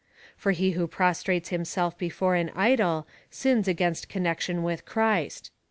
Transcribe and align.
For 0.35 0.49
he 0.51 0.71
who 0.71 0.87
prostrates 0.87 1.49
himself 1.49 1.95
before 1.95 2.33
an 2.33 2.49
idol, 2.55 3.05
sins 3.29 3.67
against 3.67 4.09
connection 4.09 4.63
with 4.63 4.83
Christ. 4.83 5.51